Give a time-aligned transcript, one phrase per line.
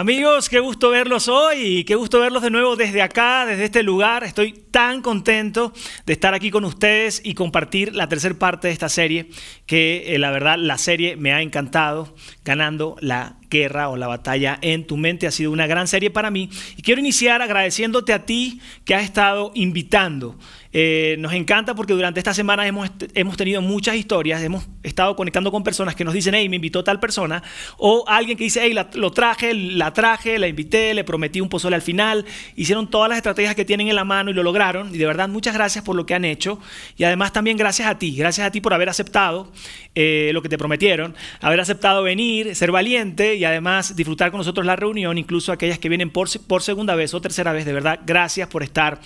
[0.00, 3.82] Amigos, qué gusto verlos hoy y qué gusto verlos de nuevo desde acá, desde este
[3.82, 4.24] lugar.
[4.24, 5.74] Estoy tan contento
[6.06, 9.28] de estar aquí con ustedes y compartir la tercera parte de esta serie,
[9.66, 12.14] que eh, la verdad la serie me ha encantado,
[12.46, 15.26] ganando la guerra o la batalla en tu mente.
[15.26, 19.04] Ha sido una gran serie para mí y quiero iniciar agradeciéndote a ti que has
[19.04, 20.38] estado invitando.
[20.72, 25.50] Eh, nos encanta porque durante esta semana hemos, hemos tenido muchas historias, hemos estado conectando
[25.50, 27.42] con personas que nos dicen, hey, me invitó tal persona,
[27.76, 31.74] o alguien que dice, hey, lo traje, la traje, la invité, le prometí un pozole
[31.74, 34.98] al final, hicieron todas las estrategias que tienen en la mano y lo lograron, y
[34.98, 36.60] de verdad muchas gracias por lo que han hecho,
[36.96, 39.50] y además también gracias a ti, gracias a ti por haber aceptado
[39.96, 44.64] eh, lo que te prometieron, haber aceptado venir, ser valiente y además disfrutar con nosotros
[44.64, 47.98] la reunión, incluso aquellas que vienen por, por segunda vez o tercera vez, de verdad,
[48.06, 49.00] gracias por estar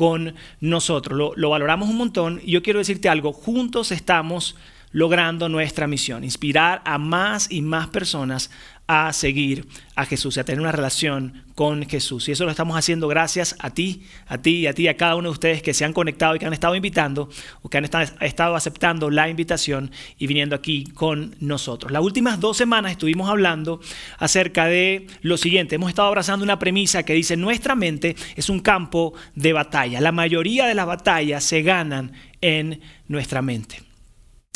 [0.00, 1.18] con nosotros.
[1.18, 4.56] Lo, lo valoramos un montón y yo quiero decirte algo, juntos estamos
[4.92, 8.50] logrando nuestra misión, inspirar a más y más personas
[8.92, 12.28] a seguir a Jesús, a tener una relación con Jesús.
[12.28, 15.14] Y eso lo estamos haciendo gracias a ti, a ti y a ti, a cada
[15.14, 17.28] uno de ustedes que se han conectado y que han estado invitando
[17.62, 21.92] o que han estado aceptando la invitación y viniendo aquí con nosotros.
[21.92, 23.80] Las últimas dos semanas estuvimos hablando
[24.18, 25.76] acerca de lo siguiente.
[25.76, 30.00] Hemos estado abrazando una premisa que dice, nuestra mente es un campo de batalla.
[30.00, 33.89] La mayoría de las batallas se ganan en nuestra mente.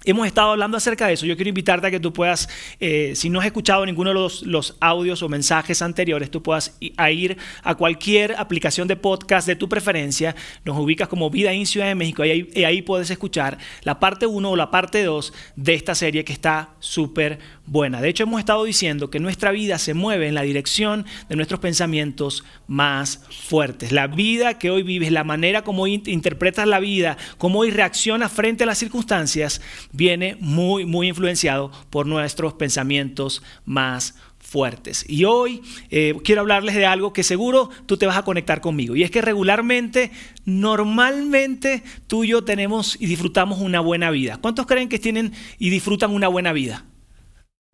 [0.06, 1.24] Hemos estado hablando acerca de eso.
[1.24, 2.46] Yo quiero invitarte a que tú puedas,
[2.78, 7.38] eh, si no has escuchado ninguno de los, audios o mensajes anteriores, tú puedas ir
[7.62, 10.36] a cualquier aplicación de podcast de tu preferencia.
[10.64, 13.98] Nos ubicas como Vida en Ciudad de México y ahí, y ahí puedes escuchar la
[13.98, 18.00] parte 1 o la parte 2 de esta serie que está súper buena.
[18.00, 21.60] De hecho, hemos estado diciendo que nuestra vida se mueve en la dirección de nuestros
[21.60, 23.92] pensamientos más fuertes.
[23.92, 28.32] La vida que hoy vives, la manera como hoy interpretas la vida, cómo hoy reaccionas
[28.32, 29.60] frente a las circunstancias,
[29.92, 35.04] viene muy, muy influenciado por nuestros pensamientos más fuertes.
[35.08, 38.94] Y hoy eh, quiero hablarles de algo que seguro tú te vas a conectar conmigo.
[38.94, 40.12] Y es que regularmente,
[40.44, 44.38] normalmente tú y yo tenemos y disfrutamos una buena vida.
[44.40, 46.84] ¿Cuántos creen que tienen y disfrutan una buena vida?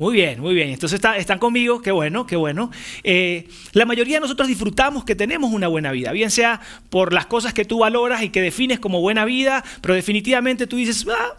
[0.00, 0.70] Muy bien, muy bien.
[0.70, 2.70] Entonces están conmigo, qué bueno, qué bueno.
[3.04, 7.26] Eh, la mayoría de nosotros disfrutamos que tenemos una buena vida, bien sea por las
[7.26, 11.36] cosas que tú valoras y que defines como buena vida, pero definitivamente tú dices, ah,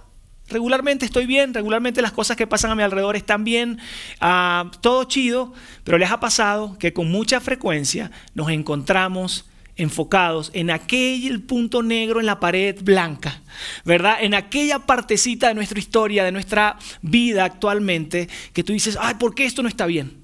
[0.48, 3.80] regularmente estoy bien, regularmente las cosas que pasan a mi alrededor están bien,
[4.20, 9.51] ah, todo chido, pero les ha pasado que con mucha frecuencia nos encontramos
[9.82, 13.42] enfocados en aquel punto negro en la pared blanca,
[13.84, 14.18] ¿verdad?
[14.22, 19.34] En aquella partecita de nuestra historia, de nuestra vida actualmente, que tú dices, ay, ¿por
[19.34, 20.18] qué esto no está bien?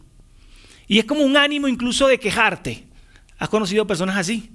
[0.87, 2.85] Y es como un ánimo incluso de quejarte.
[3.39, 4.51] ¿Has conocido personas así?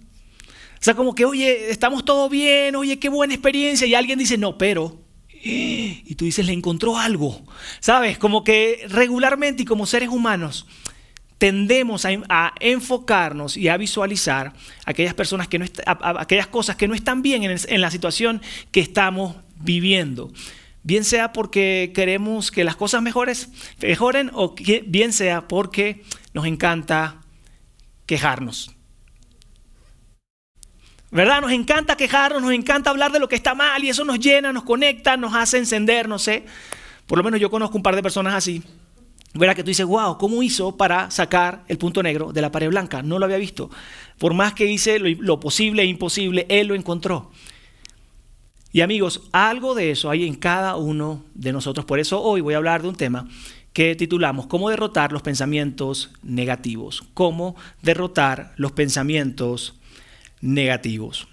[0.74, 4.36] O sea, como que, oye, estamos todo bien, oye, qué buena experiencia, y alguien dice,
[4.36, 5.00] no, pero,
[5.44, 7.44] y tú dices, le encontró algo,
[7.80, 8.18] ¿sabes?
[8.18, 10.66] Como que regularmente y como seres humanos,
[11.42, 14.52] tendemos a, enfocarnos y a visualizar
[14.86, 19.34] aquellas personas que no aquellas cosas que no están bien en, la situación que estamos
[19.56, 20.30] viviendo.
[20.84, 23.48] Bien sea porque queremos que las cosas mejores,
[23.80, 24.54] mejoren o
[24.86, 27.16] bien sea porque nos encanta
[28.06, 28.76] quejarnos.
[31.10, 31.40] ¿Verdad?
[31.40, 34.52] Nos encanta quejarnos, nos encanta hablar de lo que está mal y eso nos llena,
[34.52, 36.44] nos conecta, nos hace encender, no sé.
[37.08, 38.62] Por lo menos yo conozco un par de personas así.
[39.34, 42.68] Verá que tú dices, wow, ¿cómo hizo para sacar el punto negro de la pared
[42.68, 43.02] blanca?
[43.02, 43.70] No lo había visto.
[44.18, 47.30] Por más que hice lo, posible e imposible, él lo encontró.
[48.72, 51.86] Y amigos, algo de eso hay en cada uno de nosotros.
[51.86, 53.26] Por eso hoy voy a hablar de un tema
[53.72, 57.04] que titulamos ¿Cómo derrotar los pensamientos negativos?
[57.14, 59.74] ¿Cómo derrotar los pensamientos
[60.42, 61.26] negativos?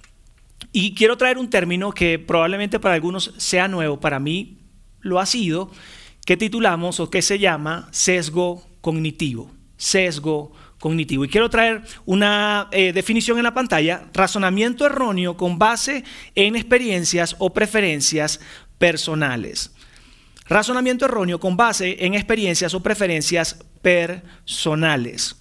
[0.72, 4.58] Y quiero traer un término que probablemente para algunos sea nuevo, para mí
[5.02, 5.72] lo ha sido,
[6.30, 9.50] que titulamos o que se llama sesgo cognitivo.
[9.78, 11.26] Sesgo cognitivo.
[11.26, 16.04] Y quiero traer una eh, definición en la pantalla, razonamiento erróneo con base
[16.36, 18.42] en experiencias o preferencias
[18.78, 19.74] personales.
[20.48, 25.36] Razonamiento erróneo con base en experiencias o preferencias personales.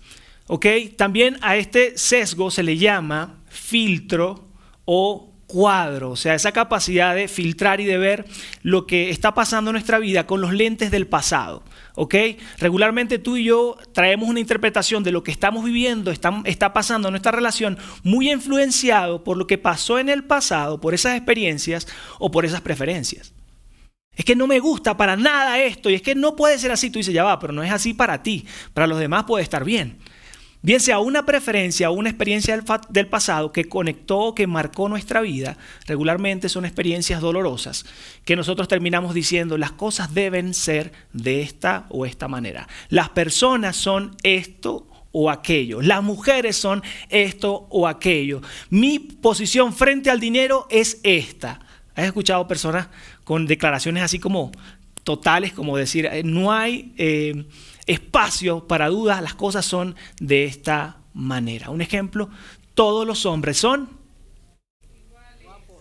[0.46, 0.64] ¿Ok?
[0.96, 4.48] También a este sesgo se le llama filtro
[4.86, 8.26] o cuadro, o sea, esa capacidad de filtrar y de ver
[8.62, 11.64] lo que está pasando en nuestra vida con los lentes del pasado.
[11.94, 12.14] ¿Ok?
[12.58, 17.08] Regularmente tú y yo traemos una interpretación de lo que estamos viviendo, está, está pasando
[17.08, 21.88] en nuestra relación, muy influenciado por lo que pasó en el pasado, por esas experiencias
[22.18, 23.32] o por esas preferencias.
[24.18, 26.90] Es que no me gusta para nada esto y es que no puede ser así.
[26.90, 28.44] Tú dices, ya va, pero no es así para ti.
[28.74, 29.98] Para los demás puede estar bien.
[30.60, 32.60] Bien sea una preferencia o una experiencia
[32.90, 35.56] del, pasado que conectó, que marcó nuestra vida,
[35.86, 37.86] regularmente son experiencias dolorosas
[38.24, 42.66] que nosotros terminamos diciendo las cosas deben ser de esta o esta manera.
[42.88, 45.80] Las personas son esto o aquello.
[45.80, 48.42] Las mujeres son esto o aquello.
[48.68, 51.60] Mi posición frente al dinero es esta.
[51.94, 52.88] ¿Has escuchado personas
[53.22, 54.50] con declaraciones así como
[55.04, 57.46] totales, como decir, eh, no hay eh,
[57.88, 61.70] espacio para dudas, las cosas son de esta manera.
[61.70, 62.28] Un ejemplo,
[62.74, 63.97] todos los hombres son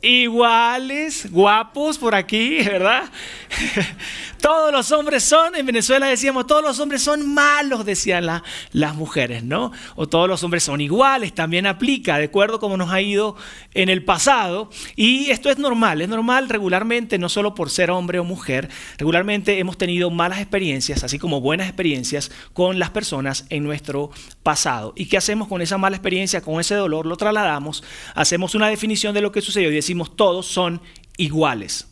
[0.01, 3.03] iguales, guapos por aquí, ¿verdad?
[4.41, 9.43] todos los hombres son, en Venezuela decíamos, todos los hombres son malos, decían las mujeres,
[9.43, 9.71] ¿no?
[9.95, 13.35] O todos los hombres son iguales, también aplica, de acuerdo como nos ha ido
[13.73, 14.69] en el pasado.
[14.95, 19.59] Y esto es normal, es normal regularmente, no solo por ser hombre o mujer, regularmente
[19.59, 24.11] hemos tenido malas experiencias, así como buenas experiencias con las personas en nuestro
[24.43, 24.93] pasado.
[24.95, 27.05] ¿Y qué hacemos con esa mala experiencia, con ese dolor?
[27.05, 27.83] Lo trasladamos,
[28.15, 30.81] hacemos una definición de lo que sucedió decimos todos son
[31.17, 31.87] iguales.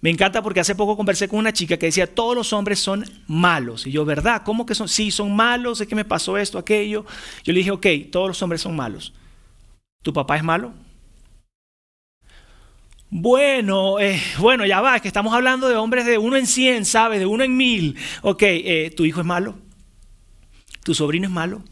[0.00, 3.04] Me encanta porque hace poco conversé con una chica que decía, todos los hombres son
[3.26, 3.86] malos.
[3.86, 4.42] Y yo, ¿verdad?
[4.44, 4.88] ¿Cómo que son?
[4.88, 7.04] Sí, son malos, es que me pasó esto, aquello.
[7.42, 9.12] Yo le dije, ok, todos los hombres son malos.
[10.02, 10.72] ¿Tu papá es malo?
[13.10, 16.84] Bueno, eh, bueno, ya va, es que estamos hablando de hombres de uno en cien,
[16.84, 17.18] ¿sabes?
[17.18, 17.96] De uno en mil.
[18.22, 19.58] Ok, eh, ¿tu hijo es malo?
[20.84, 21.64] ¿Tu sobrino es malo?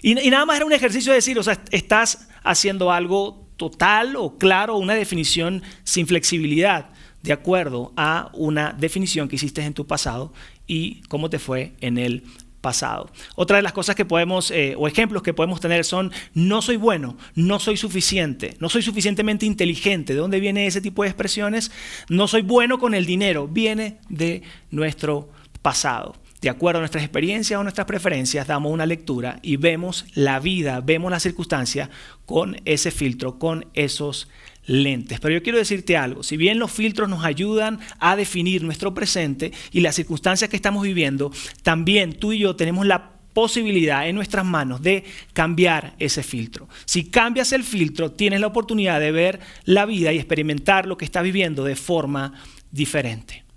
[0.00, 4.16] Y, y nada más era un ejercicio de decir, o sea, estás haciendo algo total
[4.16, 6.88] o claro, una definición sin flexibilidad
[7.22, 10.32] de acuerdo a una definición que hiciste en tu pasado
[10.66, 12.22] y cómo te fue en el
[12.60, 13.10] pasado.
[13.34, 16.76] Otra de las cosas que podemos, eh, o ejemplos que podemos tener son, no soy
[16.76, 20.14] bueno, no soy suficiente, no soy suficientemente inteligente.
[20.14, 21.70] ¿De dónde viene ese tipo de expresiones?
[22.08, 25.28] No soy bueno con el dinero, viene de nuestro
[25.62, 26.16] pasado.
[26.40, 30.80] De acuerdo a nuestras experiencias o nuestras preferencias, damos una lectura y vemos la vida,
[30.80, 31.90] vemos la circunstancia
[32.26, 34.28] con ese filtro, con esos
[34.66, 35.18] lentes.
[35.18, 39.52] Pero yo quiero decirte algo, si bien los filtros nos ayudan a definir nuestro presente
[39.72, 41.32] y las circunstancias que estamos viviendo,
[41.62, 46.68] también tú y yo tenemos la posibilidad en nuestras manos de cambiar ese filtro.
[46.84, 51.04] Si cambias el filtro, tienes la oportunidad de ver la vida y experimentar lo que
[51.04, 52.34] estás viviendo de forma
[52.70, 53.47] diferente.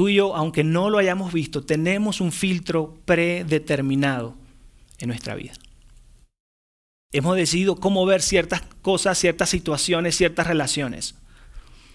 [0.00, 4.34] Tú y yo, aunque no lo hayamos visto, tenemos un filtro predeterminado
[4.98, 5.52] en nuestra vida.
[7.12, 11.16] Hemos decidido cómo ver ciertas cosas, ciertas situaciones, ciertas relaciones.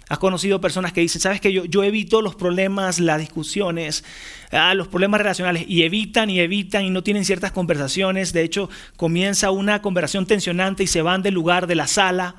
[0.07, 4.04] Has conocido personas que dicen, sabes que yo, evito los problemas, las discusiones,
[4.51, 8.34] ah, los problemas relacionales, y evitan y evitan y no tienen ciertas conversaciones.
[8.34, 12.36] De hecho, comienza una conversación tensionante y se van del lugar de la sala.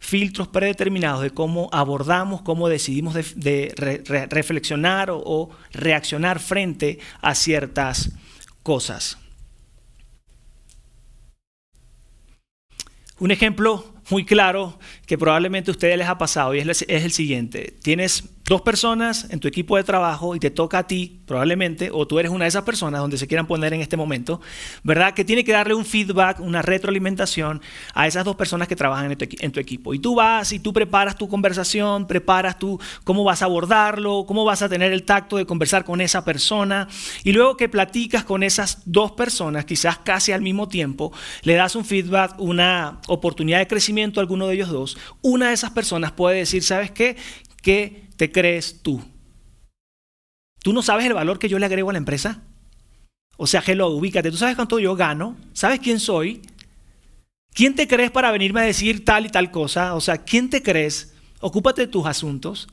[0.00, 8.10] Filtros predeterminados de cómo abordamos, cómo decidimos de, reflexionar o reaccionar frente a ciertas
[8.62, 9.18] cosas.
[13.20, 17.74] Un ejemplo muy claro que probablemente a ustedes les ha pasado y es, el siguiente.
[17.82, 22.04] Tienes dos personas en tu equipo de trabajo y te toca a ti, probablemente, o
[22.08, 24.40] tú eres una de esas personas donde se quieran poner en este momento,
[24.82, 25.14] ¿verdad?
[25.14, 27.62] Que tiene que darle un feedback, una retroalimentación
[27.94, 29.94] a esas dos personas que trabajan en tu, equipo.
[29.94, 34.44] Y tú vas y tú preparas tu conversación, preparas tú cómo vas a abordarlo, cómo
[34.44, 36.88] vas a tener el tacto de conversar con esa persona.
[37.22, 41.76] Y luego que platicas con esas dos personas, quizás casi al mismo tiempo, le das
[41.76, 46.10] un feedback, una oportunidad de crecimiento a alguno de ellos dos, una de esas personas
[46.10, 47.16] puede decir, ¿sabes qué?
[47.62, 49.02] ¿Qué te crees tú?
[50.62, 52.42] ¿Tú no sabes el valor que yo le agrego a la empresa?
[53.38, 54.30] O sea, hello, ubícate.
[54.30, 55.38] ¿Tú sabes cuánto yo gano?
[55.54, 56.42] ¿Sabes quién soy?
[57.54, 59.94] ¿Quién te crees para venirme a decir tal y tal cosa?
[59.94, 61.14] O sea, ¿quién te crees?
[61.40, 62.68] Ocúpate de tus asuntos.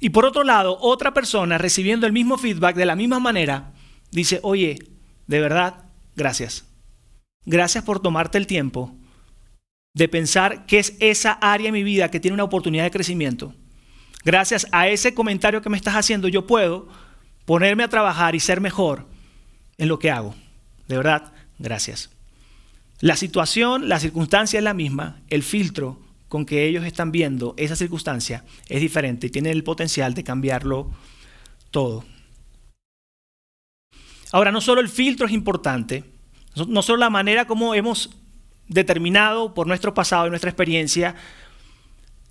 [0.00, 3.74] Y por otro lado, otra persona recibiendo el mismo feedback de la misma manera,
[4.10, 4.76] dice, oye,
[5.28, 5.84] de verdad,
[6.16, 6.64] gracias.
[7.44, 8.92] Gracias por tomarte el tiempo
[9.94, 13.54] de pensar que es esa área en mi vida que tiene una oportunidad de crecimiento.
[14.26, 16.88] Gracias a ese comentario que me estás haciendo, yo puedo
[17.44, 19.06] ponerme a trabajar y ser mejor
[19.78, 20.34] en lo que hago.
[20.88, 22.10] De verdad, gracias.
[22.98, 27.76] La situación, la circunstancia es la misma, el filtro con que ellos están viendo esa
[27.76, 30.90] circunstancia es diferente y tienen el potencial de cambiarlo
[31.70, 32.04] todo.
[34.32, 36.02] Ahora, no solo el filtro es importante,
[36.66, 38.10] no solo la manera como hemos
[38.66, 41.14] determinado por nuestro pasado y nuestra experiencia,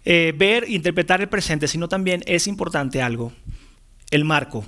[0.06, 3.34] eh, ver interpretar el presente, sino también es importante algo,
[4.12, 4.64] el marco.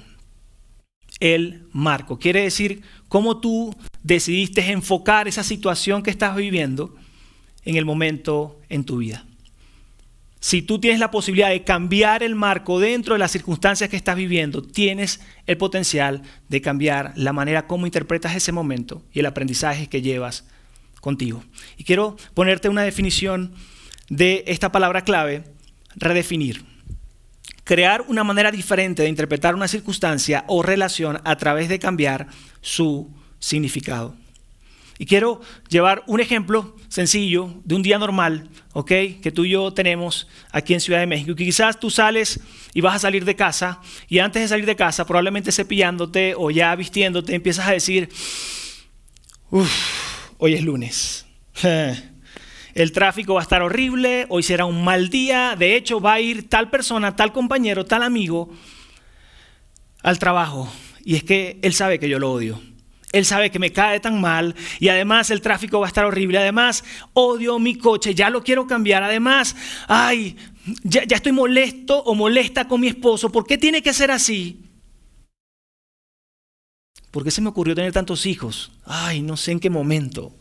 [1.20, 2.20] El marco.
[2.20, 6.96] Quiere decir cómo tú decidiste enfocar esa situación que estás viviendo
[7.65, 9.25] en el momento en tu vida.
[10.39, 14.15] si tú tienes la posibilidad de cambiar el marco dentro de las circunstancias que estás
[14.15, 19.88] viviendo, tienes el potencial de cambiar la manera como interpretas ese momento y el aprendizaje
[19.88, 20.46] que llevas
[21.01, 21.44] contigo.
[21.77, 23.53] Y quiero ponerte una definición
[24.09, 25.43] de esta palabra clave,
[25.95, 26.65] redefinir.
[27.63, 32.27] Crear una manera diferente de interpretar una circunstancia o relación a través de cambiar
[32.61, 34.15] su significado.
[34.99, 38.87] Y quiero llevar un ejemplo sencillo de un día normal, ¿ok?
[39.21, 41.35] Que tú y yo tenemos aquí en Ciudad de México.
[41.35, 42.39] quizás tú sales
[42.73, 46.49] y vas a salir de casa y antes de salir de casa, probablemente cepillándote o
[46.49, 48.09] ya vistiéndote, empiezas a decir,
[49.51, 49.71] uff,
[50.39, 51.25] hoy es lunes.
[52.77, 56.19] El tráfico va a estar horrible, hoy será un mal día, de hecho va a
[56.19, 58.50] ir tal persona, tal compañero, tal amigo
[60.03, 60.72] al trabajo.
[61.03, 62.62] Y es que él sabe que yo lo odio.
[63.13, 66.38] Él sabe que me cae tan mal y además el tráfico va a estar horrible.
[66.38, 69.01] Además, odio mi coche, ya lo quiero cambiar.
[69.01, 69.55] Además,
[69.88, 70.38] ay,
[70.84, 73.31] ya, ya estoy molesto o molesta con mi esposo.
[73.31, 74.69] ¿Por qué tiene que ser así?
[77.10, 78.72] ¿Por qué se me ocurrió tener tantos hijos?
[78.86, 80.37] Ay, no sé en qué momento.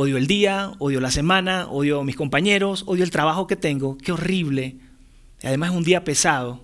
[0.00, 3.98] Odio el día, odio la semana, odio mis compañeros, odio el trabajo que tengo.
[3.98, 4.76] Qué horrible.
[5.42, 6.62] Además es un día pesado.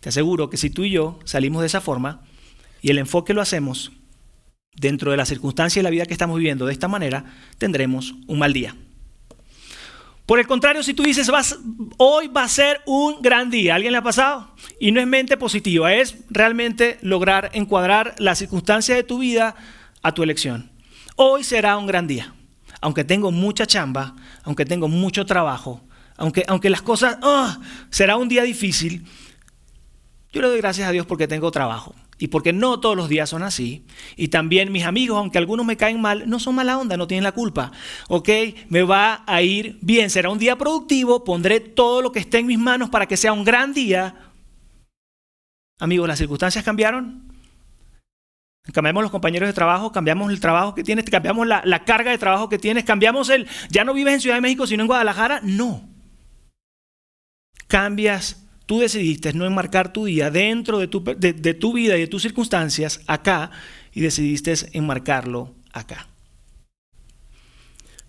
[0.00, 2.20] Te aseguro que si tú y yo salimos de esa forma,
[2.82, 3.92] y el enfoque lo hacemos
[4.74, 7.24] dentro de las circunstancias de la vida que estamos viviendo de esta manera,
[7.56, 8.76] tendremos un mal día.
[10.26, 11.58] Por el contrario, si tú dices, vas,
[11.96, 14.54] hoy va a ser un gran día, ¿alguien le ha pasado?
[14.78, 19.56] Y no es mente positiva, es realmente lograr encuadrar las circunstancias de tu vida
[20.02, 20.70] a tu elección.
[21.16, 22.34] Hoy será un gran día,
[22.80, 24.14] aunque tengo mucha chamba,
[24.44, 25.82] aunque tengo mucho trabajo,
[26.16, 27.58] aunque, aunque las cosas, ah,
[27.90, 29.06] será un día difícil,
[30.32, 33.28] yo le doy gracias a Dios porque tengo trabajo y porque no todos los días
[33.28, 33.84] son así.
[34.16, 37.24] Y también mis amigos, aunque algunos me caen mal, no son mala onda, no tienen
[37.24, 37.72] la culpa.
[38.08, 38.28] ¿Ok?
[38.68, 42.46] Me va a ir bien, será un día productivo, pondré todo lo que esté en
[42.46, 44.14] mis manos para que sea un gran día.
[45.78, 47.25] Amigos, las circunstancias cambiaron.
[48.72, 52.48] Cambiamos los compañeros de trabajo, cambiamos el trabajo que tienes, cambiamos la, carga de trabajo
[52.48, 55.40] que tienes, cambiamos el, ya no vives en Ciudad de México, sino en Guadalajara.
[55.42, 55.88] No.
[57.68, 62.22] Cambias Tú decidiste no enmarcar tu día dentro de tu, tu vida y de tus
[62.22, 63.52] circunstancias acá
[63.92, 66.08] y decidiste enmarcarlo acá.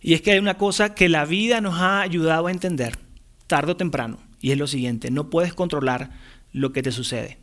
[0.02, 2.98] Y es que hay una cosa que la vida nos ha ayudado a entender
[3.46, 6.10] tarde o temprano, y es lo siguiente, no puedes controlar
[6.52, 7.38] lo que te sucede.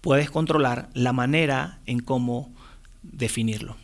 [0.00, 2.54] Puedes controlar la manera en cómo
[3.02, 3.76] definirlo.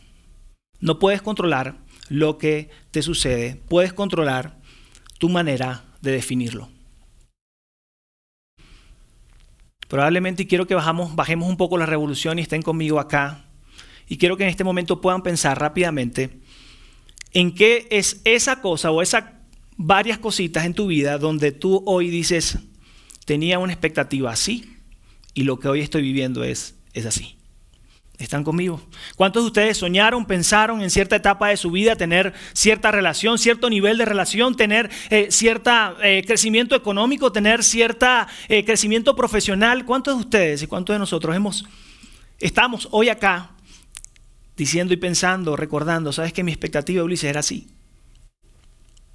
[0.79, 1.77] No puedes controlar
[2.09, 4.59] lo que te sucede, puedes controlar
[5.17, 6.69] tu manera de definirlo.
[9.87, 13.45] Probablemente quiero que bajamos, bajemos un poco la revolución y estén conmigo acá.
[14.07, 16.39] Y quiero que en este momento puedan pensar rápidamente
[17.33, 19.25] en qué es esa cosa o esas
[19.77, 22.59] varias cositas en tu vida donde tú hoy dices,
[23.25, 24.74] tenía una expectativa así
[25.35, 27.35] y lo que hoy estoy viviendo es, es así.
[28.17, 28.81] ¿Están conmigo?
[29.17, 33.69] ¿Cuántos de ustedes soñaron, pensaron en cierta etapa de su vida tener cierta relación, cierto
[33.69, 38.07] nivel de relación, tener eh, cierto eh, crecimiento económico, tener cierto
[38.47, 39.83] eh, crecimiento profesional?
[39.83, 41.65] ¿Cuántos de ustedes y cuántos de nosotros hemos,
[42.39, 43.51] estamos hoy acá
[44.55, 47.67] diciendo y pensando, recordando, sabes que mi expectativa, Ulises, era así?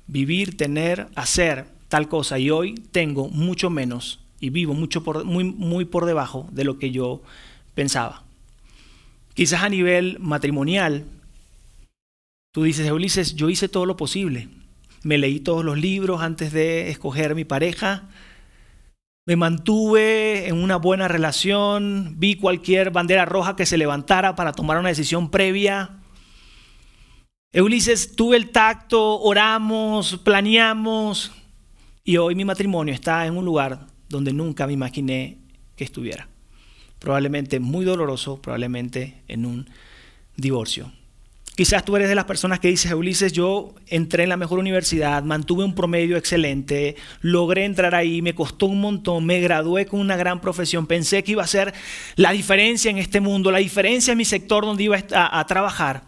[0.06, 5.44] Vivir, tener, hacer tal cosa y hoy tengo mucho menos y vivo mucho por, muy,
[5.44, 7.22] muy por debajo de lo que yo
[7.74, 8.24] pensaba.
[9.34, 11.04] Quizás a nivel matrimonial,
[12.52, 14.48] tú dices, Ulises, yo hice todo lo posible.
[15.02, 18.08] Me leí todos los libros antes de escoger mi pareja.
[19.26, 22.14] Me mantuve en una buena relación.
[22.18, 25.98] Vi cualquier bandera roja que se levantara para tomar una decisión previa.
[27.54, 31.32] Ulises, tuve el tacto, oramos, planeamos.
[32.04, 35.38] Y hoy mi matrimonio está en un lugar donde nunca me imaginé
[35.76, 36.28] que estuviera
[37.00, 39.68] probablemente muy doloroso, probablemente en un
[40.36, 40.92] divorcio.
[41.56, 45.22] Quizás tú eres de las personas que dices, Ulises, yo entré en la mejor universidad,
[45.24, 50.16] mantuve un promedio excelente, logré entrar ahí, me costó un montón, me gradué con una
[50.16, 51.74] gran profesión, pensé que iba a ser
[52.16, 56.04] la diferencia en este mundo, la diferencia en mi sector donde iba a, a trabajar.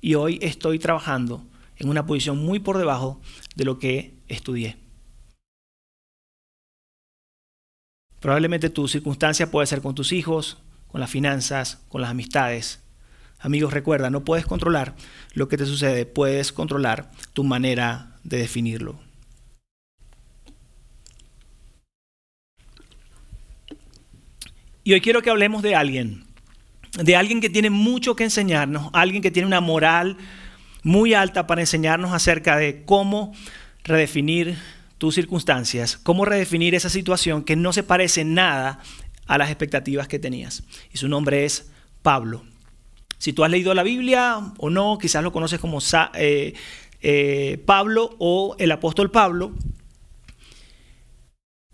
[0.00, 1.44] Y hoy estoy trabajando
[1.76, 3.20] en una posición muy por debajo
[3.56, 4.83] de lo que estudié.
[8.24, 12.82] Probablemente tu circunstancia puede ser con tus hijos, con las finanzas, con las amistades.
[13.38, 14.94] Amigos, recuerda, no puedes controlar
[15.34, 18.98] lo que te sucede, puedes controlar tu manera de definirlo.
[24.84, 26.24] Y hoy quiero que hablemos de alguien,
[26.96, 30.16] de alguien que tiene mucho que enseñarnos, alguien que tiene una moral
[30.82, 33.34] muy alta para enseñarnos acerca de cómo
[33.82, 34.56] redefinir
[34.98, 38.80] tus circunstancias, cómo redefinir esa situación que no se parece nada
[39.26, 40.62] a las expectativas que tenías.
[40.92, 41.70] Y su nombre es
[42.02, 42.44] Pablo.
[43.18, 45.78] Si tú has leído la Biblia o no, quizás lo conoces como
[46.14, 46.54] eh,
[47.00, 49.52] eh, Pablo o el apóstol Pablo.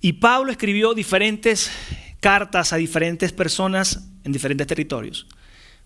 [0.00, 1.70] Y Pablo escribió diferentes
[2.20, 5.26] cartas a diferentes personas en diferentes territorios.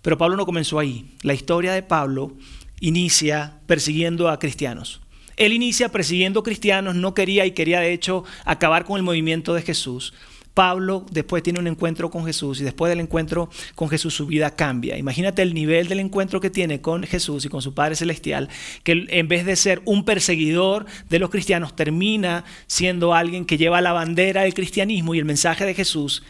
[0.03, 1.17] Pero Pablo no comenzó ahí.
[1.23, 2.37] La historia de Pablo
[2.81, 5.01] inicia persiguiendo a cristianos.
[5.37, 9.63] Él inicia persiguiendo cristianos, no quería y quería de hecho acabar con el movimiento de
[9.63, 10.15] Jesús.
[10.55, 14.55] Pablo después tiene un encuentro con Jesús y después del encuentro con Jesús su vida
[14.55, 14.97] cambia.
[14.97, 18.49] Imagínate el nivel del encuentro que tiene con Jesús y con su Padre Celestial,
[18.85, 23.81] que en vez de ser un perseguidor de los cristianos, termina siendo alguien que lleva
[23.81, 26.23] la bandera del cristianismo y el mensaje de Jesús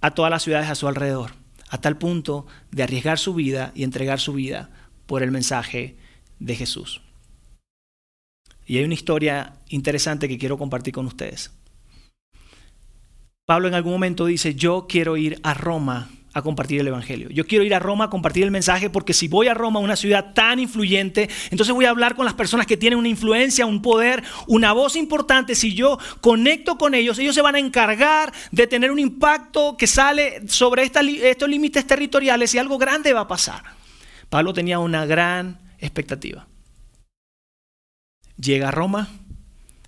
[0.00, 1.32] a todas las ciudades a su alrededor,
[1.68, 4.70] a tal punto de arriesgar su vida y entregar su vida
[5.04, 5.96] por el mensaje
[6.38, 7.02] de Jesús.
[8.70, 11.50] Y hay una historia interesante que quiero compartir con ustedes.
[13.44, 17.30] Pablo en algún momento dice, yo quiero ir a Roma a compartir el Evangelio.
[17.30, 19.96] Yo quiero ir a Roma a compartir el mensaje porque si voy a Roma, una
[19.96, 23.82] ciudad tan influyente, entonces voy a hablar con las personas que tienen una influencia, un
[23.82, 25.56] poder, una voz importante.
[25.56, 29.88] Si yo conecto con ellos, ellos se van a encargar de tener un impacto que
[29.88, 33.64] sale sobre estos límites territoriales y algo grande va a pasar.
[34.28, 36.46] Pablo tenía una gran expectativa.
[38.40, 39.08] Llega a Roma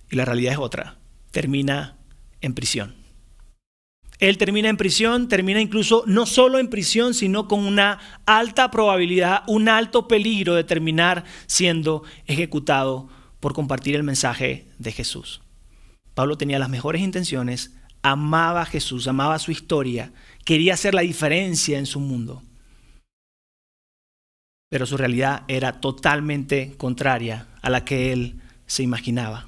[0.09, 0.97] y la realidad es otra.
[1.31, 1.97] Termina
[2.41, 2.95] en prisión.
[4.19, 9.43] Él termina en prisión, termina incluso no solo en prisión, sino con una alta probabilidad,
[9.47, 15.41] un alto peligro de terminar siendo ejecutado por compartir el mensaje de Jesús.
[16.13, 20.13] Pablo tenía las mejores intenciones, amaba a Jesús, amaba su historia,
[20.45, 22.43] quería hacer la diferencia en su mundo.
[24.73, 29.45] Pero su realidad era totalmente contraria a la que él se imaginaba.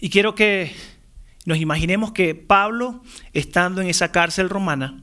[0.00, 0.72] Y quiero que
[1.44, 5.00] nos imaginemos que Pablo, estando en esa cárcel romana,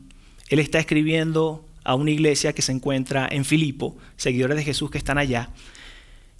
[0.49, 4.97] él está escribiendo a una iglesia que se encuentra en Filipo, seguidores de Jesús que
[4.97, 5.51] están allá.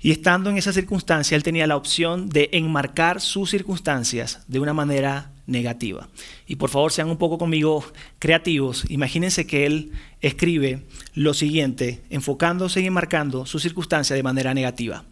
[0.02, 4.74] Y estando en esa circunstancia, él tenía la opción de enmarcar sus circunstancias de una
[4.74, 6.10] manera negativa.
[6.48, 7.86] Y por favor, sean un poco conmigo
[8.20, 8.86] creativos.
[8.90, 15.06] Imagínense que él escribe lo siguiente, enfocándose y enmarcando su circunstancia de manera negativa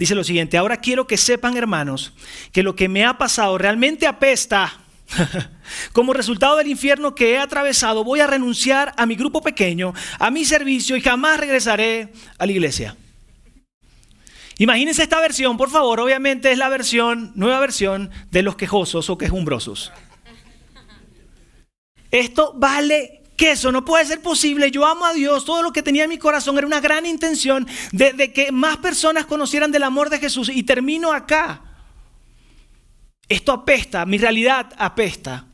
[0.00, 2.14] dice lo siguiente, ahora quiero que sepan hermanos
[2.52, 4.80] que lo que me ha pasado realmente apesta.
[5.92, 10.30] Como resultado del infierno que he atravesado, voy a renunciar a mi grupo pequeño, a
[10.30, 12.96] mi servicio y jamás regresaré a la iglesia.
[14.60, 16.00] Imagínense esta versión, por favor.
[16.00, 19.90] Obviamente es la versión, nueva versión de los quejosos o quejumbrosos.
[22.10, 24.70] Esto vale que eso no puede ser posible.
[24.70, 25.46] Yo amo a Dios.
[25.46, 29.24] Todo lo que tenía en mi corazón era una gran intención de, que más personas
[29.24, 30.50] conocieran del amor de Jesús.
[30.50, 31.62] Y termino acá.
[33.30, 35.46] Esto apesta, mi realidad apesta.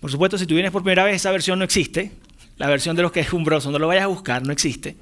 [0.00, 2.10] Por supuesto, si tú vienes por primera vez, esa versión no existe.
[2.56, 4.96] La versión de los que es umbroso, no lo vayas a buscar, no existe.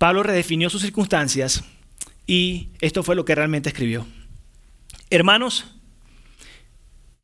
[0.00, 1.62] Pablo redefinió sus circunstancias
[2.26, 4.06] y esto fue lo que realmente escribió.
[5.10, 5.66] Hermanos,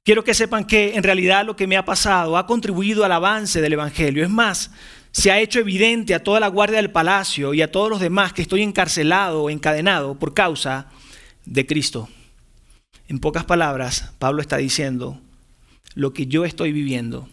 [0.05, 3.61] Quiero que sepan que en realidad lo que me ha pasado ha contribuido al avance
[3.61, 4.23] del Evangelio.
[4.23, 4.71] Es más,
[5.11, 8.33] se ha hecho evidente a toda la guardia del palacio y a todos los demás
[8.33, 10.91] que estoy encarcelado o encadenado por causa
[11.45, 12.09] de Cristo.
[13.09, 15.21] En pocas palabras, Pablo está diciendo,
[15.97, 17.29] lo que yo estoy viviendo,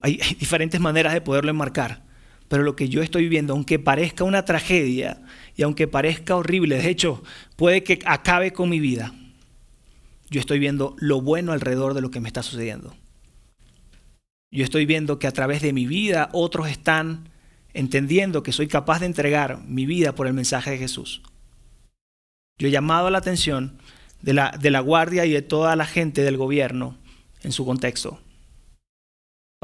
[0.00, 2.02] hay, diferentes maneras de poderlo enmarcar,
[2.54, 5.20] pero lo que yo estoy viviendo, aunque parezca una tragedia
[5.56, 7.20] y aunque parezca horrible, de hecho,
[7.56, 9.12] puede que acabe con mi vida
[10.30, 12.94] yo estoy viendo lo bueno alrededor de lo que me está sucediendo.
[14.52, 17.28] Yo estoy viendo que a través de mi vida otros están
[17.72, 21.22] entendiendo que soy capaz de entregar mi vida por el mensaje de Jesús.
[22.60, 23.78] Yo he llamado la atención
[24.22, 26.96] de la, de la guardia y de toda la gente del gobierno
[27.42, 28.20] en su contexto.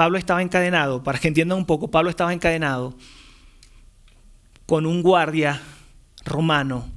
[0.00, 2.94] Pablo estaba encadenado, para que entiendan un poco, Pablo estaba encadenado
[4.64, 5.60] con un guardia
[6.24, 6.88] romano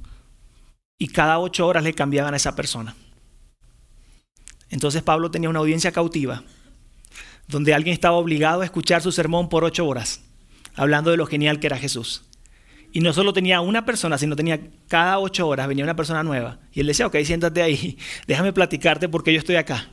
[0.96, 2.96] y cada ocho horas le cambiaban a esa persona.
[4.70, 6.44] Entonces Pablo tenía una audiencia cautiva,
[7.46, 10.22] donde alguien estaba obligado a escuchar su sermón por ocho horas,
[10.74, 12.22] hablando de lo genial que era Jesús.
[12.90, 16.60] Y no solo tenía una persona, sino tenía cada ocho horas venía una persona nueva.
[16.72, 19.90] Y él decía, ok, siéntate ahí, déjame platicarte porque yo estoy acá.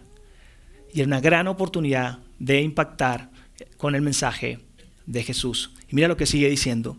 [0.94, 3.30] Y era una gran oportunidad de impactar
[3.78, 4.60] con el mensaje
[5.06, 5.72] de Jesús.
[5.88, 6.98] Y mira lo que sigue diciendo.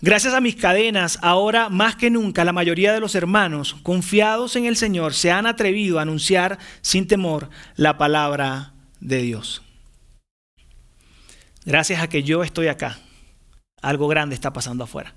[0.00, 4.64] Gracias a mis cadenas, ahora más que nunca la mayoría de los hermanos, confiados en
[4.64, 9.62] el Señor, se han atrevido a anunciar sin temor la palabra de Dios.
[11.66, 12.98] Gracias a que yo estoy acá,
[13.82, 15.14] algo grande está pasando afuera.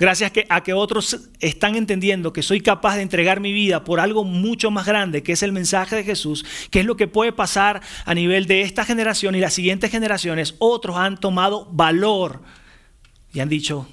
[0.00, 4.24] Gracias a que otros están entendiendo que soy capaz de entregar mi vida por algo
[4.24, 7.82] mucho más grande, que es el mensaje de Jesús, que es lo que puede pasar
[8.06, 10.54] a nivel de esta generación y las siguientes generaciones.
[10.58, 12.40] Otros han tomado valor
[13.34, 13.86] y han dicho,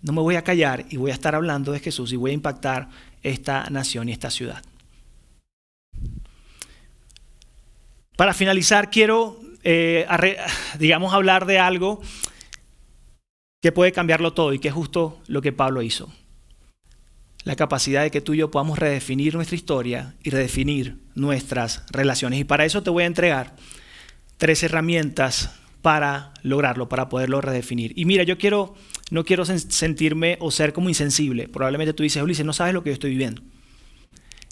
[0.00, 2.34] no me voy a callar y voy a estar hablando de Jesús y voy a
[2.34, 2.88] impactar
[3.22, 4.62] esta nación y esta ciudad.
[8.16, 10.06] Para finalizar, quiero, eh,
[10.78, 12.00] digamos, hablar de algo
[13.62, 16.12] que puede cambiarlo todo y que es justo lo que Pablo hizo.
[17.44, 22.40] La capacidad de que tú y yo podamos redefinir nuestra historia y redefinir nuestras relaciones.
[22.40, 23.54] Y para eso te voy a entregar
[24.36, 27.92] tres herramientas para lograrlo, para poderlo redefinir.
[27.96, 28.74] Y mira, yo quiero,
[29.10, 31.48] no quiero sentirme o ser como insensible.
[31.48, 33.42] Probablemente tú dices, Ulises, no sabes lo que yo estoy viviendo.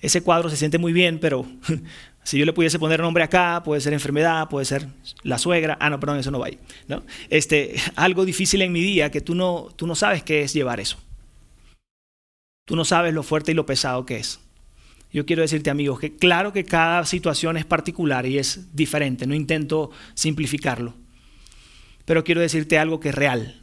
[0.00, 1.46] Ese cuadro se siente muy bien, pero
[2.22, 4.86] Si yo le pudiese poner nombre acá, puede ser enfermedad, puede ser
[5.22, 5.76] la suegra.
[5.80, 6.58] Ah, no, perdón, eso no va ahí.
[6.86, 7.02] ¿no?
[7.28, 10.80] Este, algo difícil en mi día que tú no, tú no sabes qué es llevar
[10.80, 10.98] eso.
[12.66, 14.38] Tú no sabes lo fuerte y lo pesado que es.
[15.12, 19.26] Yo quiero decirte, amigos, que claro que cada situación es particular y es diferente.
[19.26, 20.94] No intento simplificarlo.
[22.04, 23.60] Pero quiero decirte algo que es real.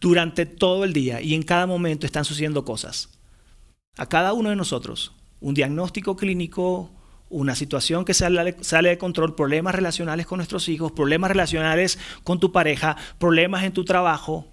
[0.00, 3.08] Durante todo el día y en cada momento están sucediendo cosas.
[3.96, 6.90] A cada uno de nosotros, un diagnóstico clínico,
[7.28, 12.52] una situación que sale, de control, problemas relacionales con nuestros hijos, problemas relacionales con tu
[12.52, 14.46] pareja, problemas en tu trabajo.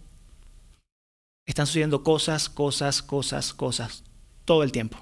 [1.46, 4.04] Están sucediendo cosas, cosas, cosas, cosas,
[4.46, 4.98] todo el tiempo.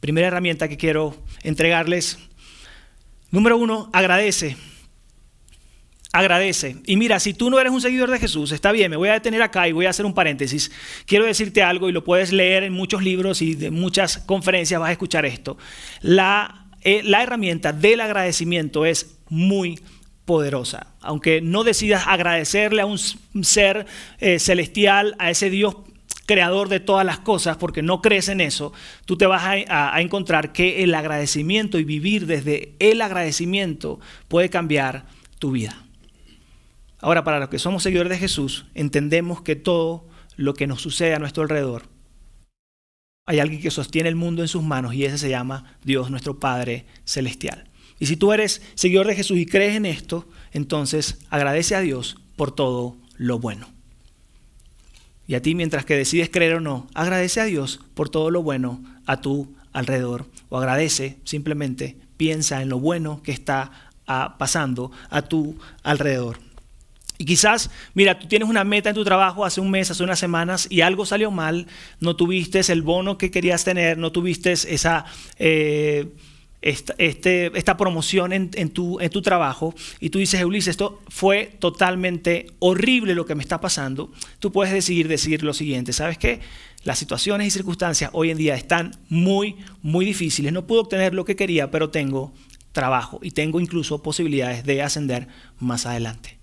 [0.00, 2.18] Primera herramienta que quiero entregarles.
[3.30, 4.56] Número uno, agradece
[6.12, 6.76] agradece.
[6.86, 9.14] Y mira, si tú no eres un seguidor de Jesús, está bien, me voy a
[9.14, 10.70] detener acá y voy a hacer un paréntesis.
[11.06, 14.90] Quiero decirte algo y lo puedes leer en muchos libros y de muchas conferencias vas
[14.90, 15.56] a escuchar esto.
[16.00, 19.80] La, eh, la herramienta del agradecimiento es muy
[20.26, 20.88] poderosa.
[21.00, 23.86] Aunque no decidas agradecerle a un ser
[24.18, 25.76] eh, celestial, a ese Dios
[26.26, 28.72] creador de todas las cosas, porque no crees en eso,
[29.06, 33.98] tú te vas a, a, encontrar que el agradecimiento y vivir desde el agradecimiento
[34.28, 35.06] puede cambiar
[35.38, 35.82] tu vida.
[37.02, 41.14] Ahora, para los que somos seguidores de Jesús, entendemos que todo lo que nos sucede
[41.14, 41.82] a nuestro alrededor,
[43.26, 46.38] hay alguien que sostiene el mundo en sus manos y ese se llama Dios, nuestro
[46.38, 47.68] Padre Celestial.
[47.98, 52.16] Y si tú eres seguidor de Jesús y crees en esto, entonces agradece a Dios
[52.36, 53.68] por todo lo bueno.
[55.26, 58.42] Y a ti, mientras que decides creer o no, agradece a Dios por todo lo
[58.42, 60.26] bueno a tu alrededor.
[60.48, 66.51] O agradece, simplemente piensa en lo bueno que está ah, pasando a tu alrededor.
[67.22, 70.18] Y quizás, mira, tú tienes una meta en tu trabajo hace un mes, hace unas
[70.18, 71.68] semanas, y algo salió mal,
[72.00, 75.04] no tuviste el bono que querías tener, no tuviste esa,
[75.38, 76.08] eh,
[76.62, 81.54] esta, este, esta, promoción en, tu, en tu trabajo, y tú dices, Ulises, esto fue
[81.60, 86.40] totalmente horrible lo que me está pasando, tú puedes decidir decir lo siguiente, ¿sabes qué?
[86.82, 90.52] Las situaciones y circunstancias hoy en día están muy, muy difíciles.
[90.52, 92.32] No pude obtener lo que quería, pero tengo
[92.72, 95.28] trabajo y tengo incluso posibilidades de ascender
[95.60, 96.41] más adelante.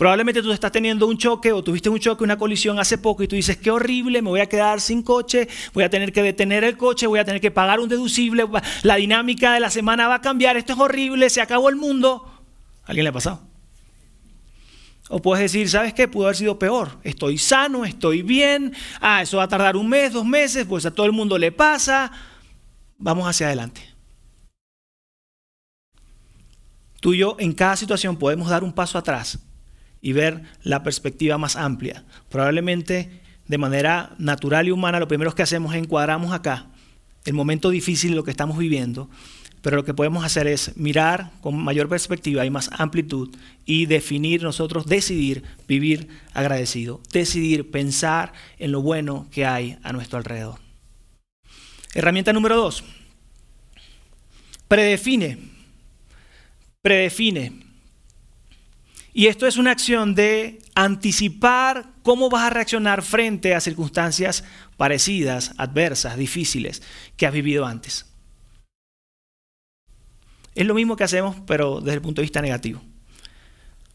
[0.00, 3.28] Probablemente tú estás teniendo un choque o tuviste un choque, una colisión hace poco y
[3.28, 6.64] tú dices, qué horrible, me voy a quedar sin coche, voy a tener que detener
[6.64, 8.46] el coche, voy a tener que pagar un deducible,
[8.82, 12.32] la dinámica de la semana va a cambiar, esto es horrible, se acabó el mundo.
[12.84, 13.42] alguien le ha pasado?
[15.10, 16.08] O puedes decir, ¿sabes qué?
[16.08, 16.98] Pudo haber sido peor.
[17.04, 18.72] Estoy sano, estoy bien.
[19.02, 21.52] Ah, eso va a tardar un mes, dos meses, pues a todo el mundo le
[21.52, 22.10] pasa.
[22.96, 23.82] Vamos hacia adelante.
[27.02, 29.38] Tú y yo en cada situación podemos dar un paso atrás
[30.00, 32.04] y ver la perspectiva más amplia.
[32.28, 36.66] Probablemente de manera natural y humana lo primero que hacemos es encuadramos acá
[37.24, 39.10] el momento difícil lo que estamos viviendo,
[39.62, 43.34] pero lo que podemos hacer es mirar con mayor perspectiva y más amplitud
[43.66, 50.18] y definir nosotros, decidir vivir agradecido, decidir pensar en lo bueno que hay a nuestro
[50.18, 50.58] alrededor.
[51.94, 52.84] Herramienta número dos.
[54.66, 55.38] Predefine.
[56.80, 57.69] Predefine.
[59.12, 64.44] Y esto es una acción de anticipar cómo vas a reaccionar frente a circunstancias
[64.76, 66.82] parecidas, adversas, difíciles
[67.16, 68.06] que has vivido antes.
[70.54, 72.82] Es lo mismo que hacemos, pero desde el punto de vista negativo.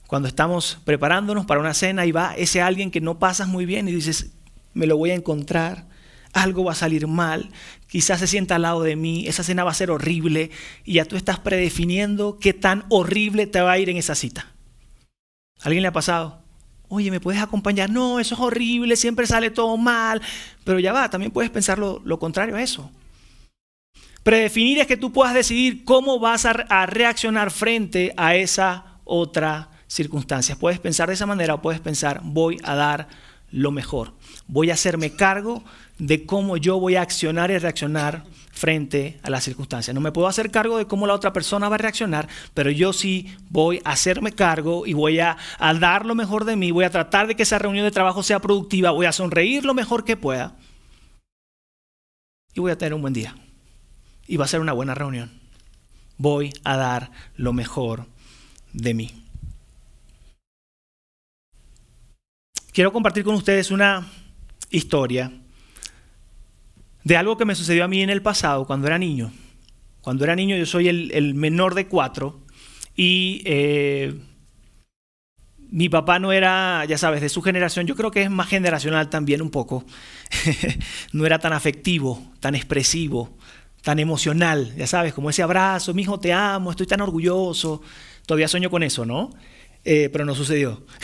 [0.07, 3.87] Cuando estamos preparándonos para una cena y va ese alguien que no pasas muy bien
[3.87, 4.31] y dices,
[4.73, 5.87] me lo voy a encontrar,
[6.33, 7.49] algo va a salir mal,
[7.87, 10.51] quizás se sienta al lado de mí, esa cena va a ser horrible
[10.83, 14.54] y ya tú estás predefiniendo qué tan horrible te va a ir en esa cita.
[15.61, 16.45] ¿Alguien le ha pasado?
[16.87, 17.89] Oye, ¿me puedes acompañar?
[17.89, 20.21] No, eso es horrible, siempre sale todo mal.
[20.63, 22.89] Pero ya va, también puedes pensar lo, contrario a eso.
[24.23, 30.55] Predefinir es que tú puedas decidir cómo vas a, reaccionar frente a esa otra circunstancia.
[30.55, 33.07] Puedes pensar de esa manera o puedes pensar, voy a dar
[33.51, 34.13] lo mejor.
[34.47, 35.63] Voy a hacerme cargo
[35.97, 38.23] de cómo yo voy a accionar y reaccionar
[38.55, 39.93] frente a las circunstancias.
[39.93, 42.93] No me puedo hacer cargo de cómo la otra persona va a reaccionar, pero yo
[42.93, 46.89] sí voy a hacerme cargo y voy a, dar lo mejor de mí, voy a
[46.89, 50.17] tratar de que esa reunión de trabajo sea productiva, voy a sonreír lo mejor que
[50.17, 50.55] pueda
[52.53, 53.35] y voy a tener un buen día.
[54.25, 55.31] Y va a ser una buena reunión.
[56.17, 58.07] Voy a dar lo mejor
[58.71, 59.11] de mí.
[62.71, 64.07] Quiero compartir con ustedes una
[64.69, 65.31] historia
[67.05, 69.31] de algo que me sucedió a mí en el pasado cuando era niño.
[70.01, 72.41] Cuando era niño yo soy el, menor de cuatro
[72.95, 74.13] y eh,
[75.69, 79.09] mi papá no era, ya sabes, de su generación, yo creo que es más generacional
[79.09, 79.85] también un poco,
[81.13, 83.37] no era tan afectivo, tan expresivo,
[83.83, 87.81] tan emocional, ya sabes, como ese abrazo, mi hijo te amo, estoy tan orgulloso,
[88.25, 89.31] todavía sueño con eso, ¿no?
[89.83, 90.83] Eh, pero no sucedió.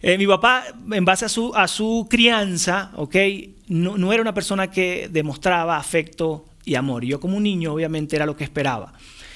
[0.00, 3.16] Eh, mi papá, en base a su, a su crianza, ¿ok?
[3.68, 7.04] No, era una persona que demostraba afecto y amor.
[7.04, 8.94] Yo como un niño, obviamente, era lo que esperaba.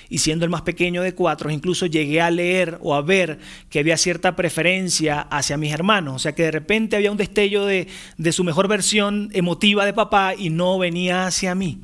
[0.08, 3.38] Y siendo el más pequeño de cuatro, incluso llegué a leer o a ver
[3.70, 6.16] que había cierta preferencia hacia mis hermanos.
[6.16, 9.94] O sea, que de repente había un destello de, de su mejor versión emotiva de
[9.94, 11.80] papá y no venía hacia mí.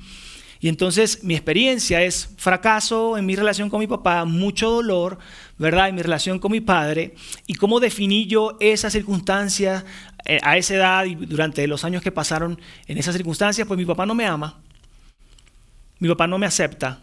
[0.60, 5.18] Y entonces mi experiencia es fracaso en mi relación con mi papá, mucho dolor,
[5.56, 5.88] ¿verdad?
[5.88, 7.14] En mi relación con mi padre.
[7.46, 9.84] Y cómo definí yo esas circunstancias
[10.42, 14.06] a esa edad y durante los años que pasaron en esas circunstancias, pues mi papá
[14.06, 14.60] no me ama,
[15.98, 17.00] mi papá no me acepta.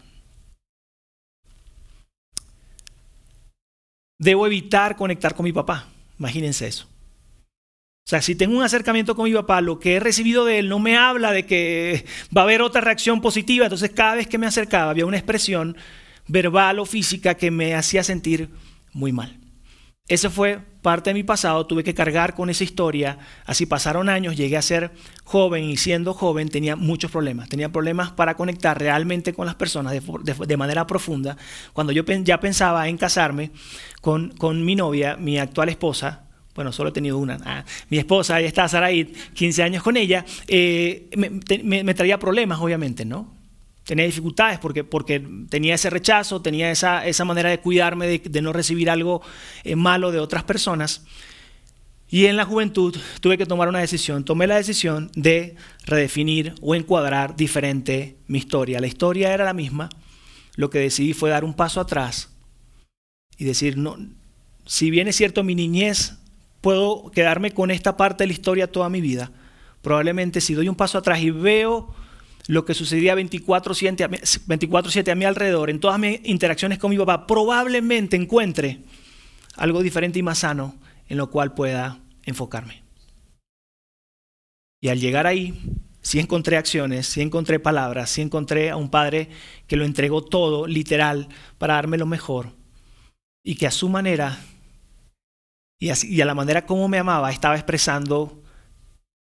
[4.17, 6.87] Debo evitar conectar con mi papá, imagínense eso.
[8.07, 10.69] O sea, si tengo un acercamiento con mi papá, lo que he recibido de él
[10.69, 13.65] no me habla de que va a haber otra reacción positiva.
[13.65, 15.75] Entonces, cada vez que me acercaba, había una expresión
[16.27, 18.49] verbal o física que me hacía sentir
[18.93, 19.39] muy mal.
[20.07, 23.17] Eso fue parte de mi pasado, tuve que cargar con esa historia.
[23.45, 24.91] Así pasaron años, llegué a ser
[25.23, 27.49] joven y siendo joven tenía muchos problemas.
[27.49, 31.37] Tenía problemas para conectar realmente con las personas de, manera profunda.
[31.73, 33.51] Cuando yo ya pensaba en casarme
[34.01, 37.37] con, con mi novia, mi actual esposa, bueno, solo he tenido una.
[37.43, 43.03] Ah, mi esposa, ahí está Saraí, 15 años con ella, eh, me, traía problemas, obviamente,
[43.03, 43.34] ¿no?
[43.85, 48.51] Tenía dificultades porque, porque tenía ese rechazo, tenía esa, esa manera de cuidarme, de, no
[48.51, 49.21] recibir algo
[49.63, 51.05] eh, malo de otras personas.
[52.09, 54.25] Y en la juventud tuve que tomar una decisión.
[54.25, 58.79] Tomé la decisión de redefinir o encuadrar diferente mi historia.
[58.79, 59.89] La historia era la misma.
[60.55, 62.29] Lo que decidí fue dar un paso atrás
[63.37, 63.97] y decir, no,
[64.65, 66.13] si bien es cierto, mi niñez
[66.61, 69.31] puedo quedarme con esta parte de la historia toda mi vida.
[69.83, 71.93] Probablemente si doy un paso atrás y veo
[72.47, 78.15] lo que sucedía 24/7 a mi alrededor, en todas mis interacciones con mi papá, probablemente
[78.15, 78.79] encuentre
[79.55, 80.75] algo diferente y más sano
[81.07, 82.83] en lo cual pueda enfocarme.
[84.81, 85.53] Y al llegar ahí,
[86.01, 89.29] sí encontré acciones, sí encontré palabras, sí encontré a un padre
[89.67, 92.53] que lo entregó todo, literal, para darme lo mejor.
[93.43, 94.39] Y que a su manera
[95.79, 98.41] y, a la manera como me amaba, estaba expresando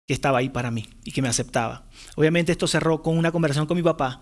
[0.06, 1.86] que estaba ahí para mí y que me aceptaba.
[2.16, 4.20] Obviamente esto cerró con una conversación con mi papá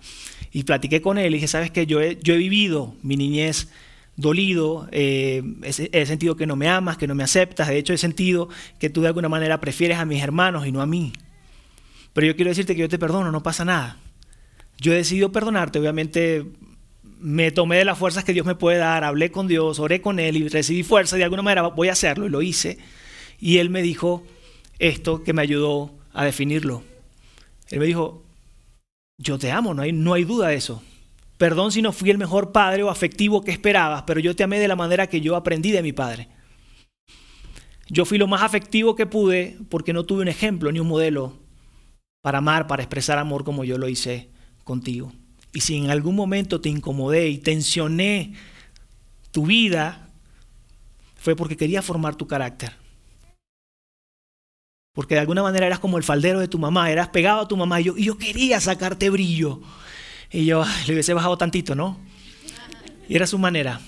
[0.52, 3.68] y platiqué con él y dije, sabes que yo he, yo he vivido mi niñez
[4.14, 7.98] dolido, eh, he, sentido que no me amas, que no me aceptas, de hecho he
[7.98, 11.12] sentido que tú de alguna manera prefieres a mis hermanos y no a mí.
[12.12, 13.98] Pero yo quiero decirte que yo te perdono, no pasa nada.
[14.78, 16.46] Yo he decidido perdonarte, obviamente
[17.18, 20.20] me tomé de las fuerzas que Dios me puede dar, hablé con Dios, oré con
[20.20, 22.78] Él y recibí fuerza, de alguna manera voy a hacerlo y lo hice.
[23.40, 24.24] Y Él me dijo
[24.82, 26.82] esto que me ayudó a definirlo.
[27.70, 28.24] Él me dijo,
[29.16, 30.82] yo te amo, no hay, no hay duda de eso.
[31.38, 34.58] Perdón si no fui el mejor padre o afectivo que esperabas, pero yo te amé
[34.58, 36.28] de la manera que yo aprendí de mi padre.
[37.88, 41.38] Yo fui lo más afectivo que pude porque no tuve un ejemplo ni un modelo
[42.20, 44.30] para amar, para expresar amor como yo lo hice
[44.64, 45.12] contigo.
[45.52, 48.34] Y si en algún momento te incomodé y tensioné
[49.30, 50.08] tu vida,
[51.14, 52.81] fue porque quería formar tu carácter.
[54.92, 57.56] Porque de alguna manera eras como el faldero de tu mamá, eras pegado a tu
[57.56, 59.60] mamá y yo, y yo quería sacarte brillo.
[60.30, 61.98] Y yo le hubiese bajado tantito, ¿no?
[63.08, 63.80] Y era su manera.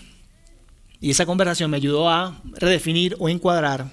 [1.01, 3.91] Y esa conversación me ayudó a redefinir o encuadrar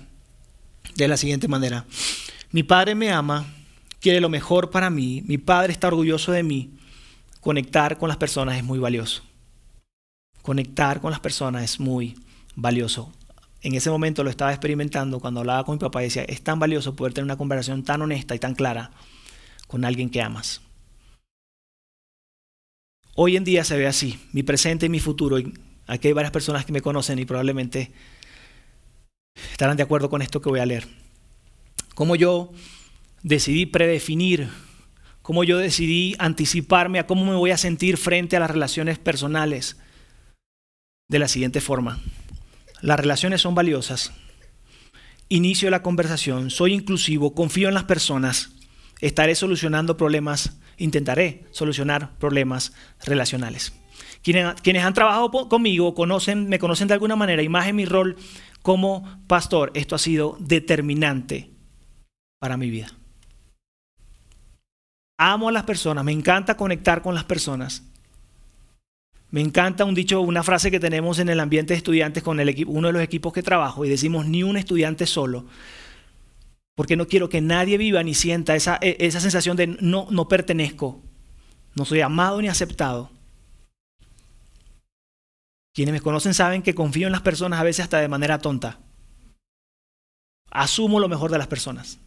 [0.95, 1.85] de la siguiente manera.
[2.51, 3.45] Mi padre me ama,
[3.99, 6.71] quiere lo mejor para mí, mi padre está orgulloso de mí
[7.41, 9.23] conectar con las personas es muy valioso.
[10.41, 12.15] Conectar con las personas es muy
[12.55, 13.11] valioso.
[13.61, 16.59] En ese momento lo estaba experimentando cuando hablaba con mi papá y decía, es tan
[16.59, 18.91] valioso poder tener una conversación tan honesta y tan clara
[19.67, 20.61] con alguien que amas.
[23.15, 25.37] Hoy en día se ve así, mi presente y mi futuro
[25.87, 27.91] Aquí hay varias personas que me conocen y probablemente
[29.51, 30.87] estarán de acuerdo con esto que voy a leer.
[31.95, 32.53] Cómo yo
[33.23, 34.49] decidí predefinir,
[35.21, 39.77] cómo yo decidí anticiparme a cómo me voy a sentir frente a las relaciones personales
[41.09, 41.99] de la siguiente forma.
[42.81, 44.11] Las relaciones son valiosas.
[45.29, 48.51] Inicio la conversación, soy inclusivo, confío en las personas,
[48.99, 52.73] estaré solucionando problemas, intentaré solucionar problemas
[53.05, 53.73] relacionales.
[54.23, 58.17] Quienes, han trabajado conmigo conocen, me conocen de alguna manera y mi rol
[58.61, 61.51] como pastor, esto ha sido determinante
[62.39, 62.87] para mi vida.
[65.17, 67.90] Amo a las personas, me encanta conectar con las personas.
[69.31, 72.49] Me encanta un dicho, una frase que tenemos en el ambiente de estudiantes con el
[72.49, 75.45] equipo, uno de los equipos que trabajo y decimos ni un estudiante solo,
[76.75, 80.27] porque no quiero que nadie viva ni sienta esa, e, esa sensación de no, no
[80.27, 81.01] pertenezco,
[81.75, 83.09] no soy amado ni aceptado.
[85.73, 88.79] Quienes me conocen saben que confío en las personas a veces hasta de manera tonta.
[90.49, 91.99] Asumo lo mejor de las personas.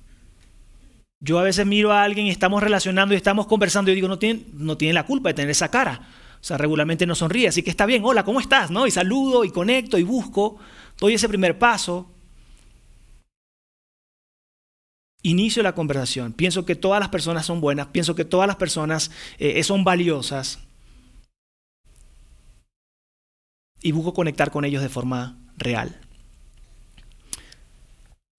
[1.20, 4.18] Yo a veces miro a alguien y estamos relacionando y estamos conversando y digo, no
[4.18, 6.06] tiene, no tiene la culpa de tener esa cara.
[6.44, 8.70] Sea, regularmente no sonríe, así que está bien, hola, ¿cómo estás?
[8.70, 8.86] ¿No?
[8.86, 10.58] Y saludo y conecto y busco,
[10.98, 12.10] doy ese primer paso.
[15.22, 16.34] Inicio la conversación.
[16.34, 20.58] Pienso que todas las personas son buenas, pienso que todas las personas eh, son valiosas.
[23.84, 26.00] y busco conectar con ellos de forma real.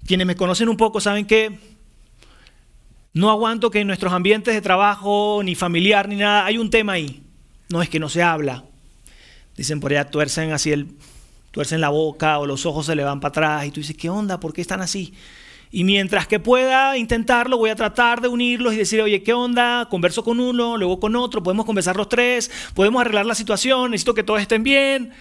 [0.06, 1.60] Quienes me conocen un poco saben que
[3.14, 6.94] no aguanto que en nuestros ambientes de trabajo, ni familiar, ni nada, hay un tema
[6.94, 7.25] ahí.
[7.70, 8.64] No es que no se habla.
[9.58, 10.88] Dicen por allá, tuercen así el,
[11.52, 14.10] tuercen la boca o los ojos se le van para atrás y tú dices, ¿qué
[14.10, 14.40] onda?
[14.40, 15.14] ¿Por qué están así?
[15.72, 19.88] Y mientras que pueda intentarlo, voy a tratar de unirlos y decir, oye, ¿qué onda?
[19.90, 24.14] Converso con uno, luego con otro, podemos conversar los tres, podemos arreglar la situación, necesito
[24.14, 25.12] que todos estén bien.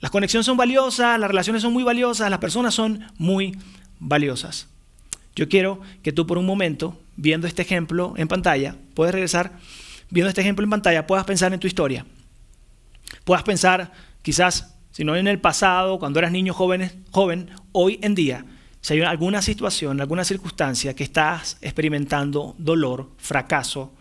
[0.00, 3.56] Las conexiones son valiosas, las relaciones son muy valiosas, las personas son muy
[3.98, 4.68] valiosas.
[5.34, 9.58] Yo quiero que tú por un momento, viendo este ejemplo en pantalla, puedes regresar,
[10.10, 12.06] viendo este ejemplo en pantalla, puedas pensar en tu historia.
[13.24, 18.14] Puedas pensar quizás, si no en el pasado, cuando eras niño joven, joven hoy en
[18.14, 18.44] día,
[18.80, 23.92] si hay alguna situación, alguna circunstancia que estás experimentando dolor, fracaso,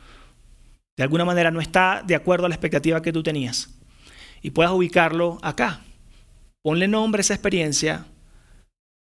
[0.97, 3.69] de alguna manera no está de acuerdo a la expectativa que tú tenías,
[4.41, 5.81] y puedas ubicarlo acá,
[6.63, 8.05] Ponle nombre a esa experiencia,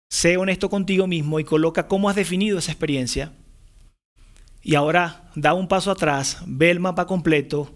[0.10, 3.34] sé honesto contigo mismo y coloca cómo has definido esa experiencia.
[4.62, 7.72] Y ahora da un paso atrás, ve el mapa completo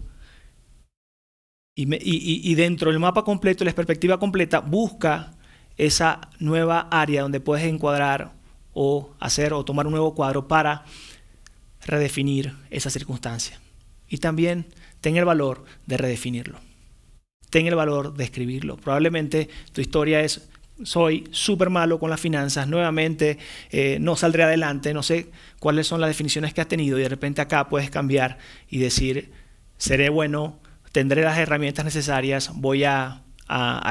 [1.74, 5.34] y, dentro del mapa completo, la perspectiva completa, busca
[5.76, 8.32] esa nueva área donde puedes encuadrar
[8.72, 10.84] o hacer o tomar un nuevo cuadro para
[11.84, 13.60] redefinir esa circunstancia.
[14.08, 14.66] Y también
[15.00, 16.60] ten el valor de redefinirlo
[17.50, 18.76] ten el valor de escribirlo.
[18.76, 20.48] Probablemente tu historia es,
[20.82, 23.38] soy súper malo con las finanzas, nuevamente
[23.70, 27.08] eh, no saldré adelante, no sé cuáles son las definiciones que has tenido y de
[27.08, 29.32] repente acá puedes cambiar y decir,
[29.78, 30.60] seré bueno,
[30.92, 33.22] tendré las herramientas necesarias, voy a,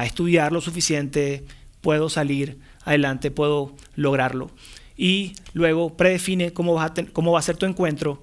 [0.04, 1.44] estudiar lo suficiente,
[1.80, 4.50] puedo salir adelante, puedo lograrlo.
[4.98, 8.22] Y luego predefine cómo, vas cómo va a ser tu encuentro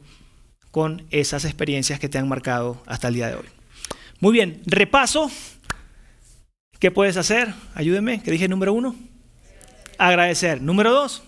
[0.69, 3.45] con esas experiencias que te han marcado hasta el día de hoy.
[4.19, 5.31] Muy bien, repaso.
[6.83, 7.53] ¿Qué puedes hacer?
[7.75, 8.93] Ayúdenme, que dije número uno.
[9.97, 10.61] Agradecer.
[10.61, 11.23] Número dos,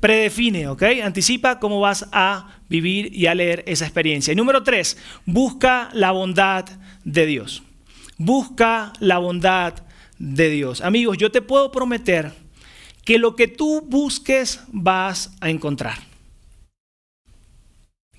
[0.00, 0.82] predefine, ¿ok?
[1.02, 4.34] Anticipa cómo vas a vivir y a leer esa experiencia.
[4.34, 6.66] Y número tres, busca la bondad
[7.04, 7.62] de Dios.
[8.18, 9.82] Busca la bondad
[10.18, 10.82] de Dios.
[10.82, 12.30] Amigos, yo te puedo prometer
[13.02, 16.00] que lo que tú busques vas a encontrar.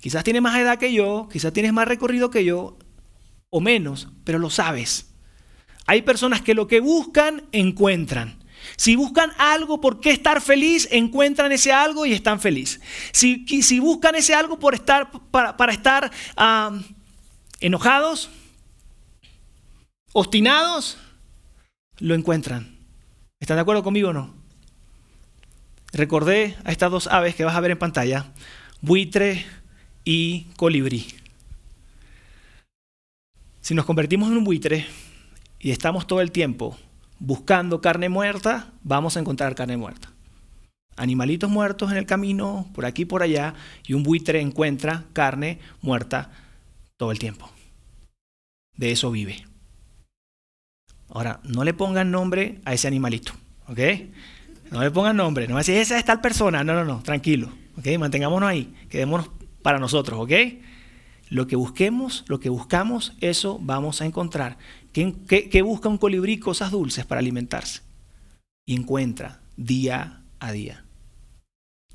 [0.00, 2.78] Quizás tienes más edad que yo, quizás tienes más recorrido que yo,
[3.48, 5.11] o menos, pero lo sabes.
[5.92, 8.38] Hay personas que lo que buscan, encuentran.
[8.78, 12.80] Si buscan algo por qué estar feliz, encuentran ese algo y están felices.
[13.12, 16.10] Si, si buscan ese algo por estar, para, estar
[17.60, 18.30] enojados,
[20.14, 20.96] obstinados,
[21.98, 22.74] lo encuentran.
[23.38, 24.34] ¿Están de acuerdo conmigo o no?
[25.92, 28.32] Recordé a estas dos aves que vas a ver en pantalla,
[28.80, 29.44] buitre
[30.06, 31.06] y colibrí.
[33.60, 34.86] Si nos convertimos en un buitre
[35.62, 36.76] y estamos todo el tiempo
[37.20, 40.10] buscando carne muerta, vamos a encontrar carne muerta.
[40.96, 43.54] Animalitos muertos en el camino, por aquí por allá,
[43.86, 46.32] y un buitre encuentra carne muerta
[46.96, 47.48] todo el tiempo.
[48.76, 49.46] De eso vive.
[51.08, 53.32] Ahora, no le pongan nombre a ese animalito,
[53.68, 53.78] ¿ok?
[54.72, 56.64] No le pongan nombre, no va a esa es tal persona.
[56.64, 57.86] No, no, no, tranquilo, ¿ok?
[57.98, 59.30] Mantengámonos ahí, quedémonos
[59.62, 60.32] para nosotros, ¿ok?
[61.32, 64.58] Lo que busquemos, lo que buscamos, eso vamos a encontrar.
[64.92, 66.38] ¿Qué, busca un colibrí?
[66.38, 67.80] Cosas dulces para alimentarse.
[68.66, 70.84] Y encuentra día a día.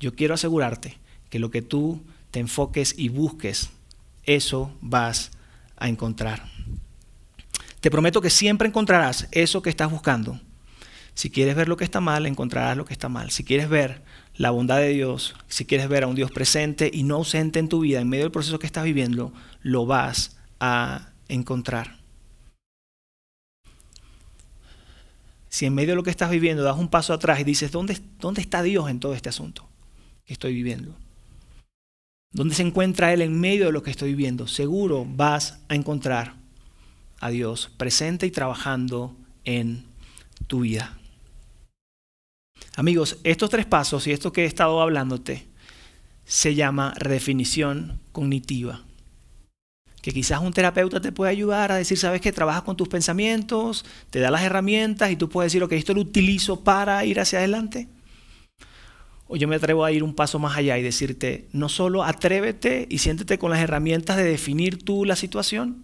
[0.00, 0.98] Yo quiero asegurarte
[1.30, 3.70] que lo que tú te enfoques y busques,
[4.24, 5.30] eso vas
[5.76, 6.42] a encontrar.
[7.78, 10.40] Te prometo que siempre encontrarás eso que estás buscando.
[11.14, 13.30] Si quieres ver lo que está mal, encontrarás lo que está mal.
[13.30, 14.02] Si quieres ver
[14.38, 17.68] la bondad de Dios, si quieres ver a un Dios presente y no ausente en
[17.68, 19.32] tu vida, en medio del proceso que estás viviendo,
[19.62, 21.98] lo vas a encontrar.
[25.48, 27.98] Si en medio de lo que estás viviendo das un paso atrás y dices, ¿dónde,
[28.20, 29.68] dónde está Dios en todo este asunto
[30.24, 30.94] que estoy viviendo?
[32.30, 34.46] ¿Dónde se encuentra Él en medio de lo que estoy viviendo?
[34.46, 36.34] Seguro vas a encontrar
[37.18, 39.84] a Dios presente y trabajando en
[40.46, 40.97] tu vida.
[42.78, 45.48] Amigos, estos tres pasos y esto que he estado hablándote
[46.24, 48.84] se llama redefinición cognitiva.
[50.00, 53.84] Que quizás un terapeuta te puede ayudar a decir, sabes que trabajas con tus pensamientos,
[54.10, 57.40] te da las herramientas y tú puedes decir, ok, esto lo utilizo para ir hacia
[57.40, 57.88] adelante.
[59.26, 62.86] O yo me atrevo a ir un paso más allá y decirte, no solo atrévete
[62.88, 65.82] y siéntete con las herramientas de definir tú la situación,